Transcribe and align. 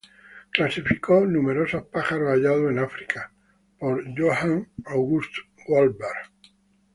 Clasificó 0.51 1.27
numerosos 1.27 1.83
pájaros 1.83 2.29
hallados 2.31 2.71
en 2.71 2.79
África 2.79 3.31
por 3.77 4.03
Johan 4.19 4.67
August 4.85 5.31
Wahlberg. 5.67 6.31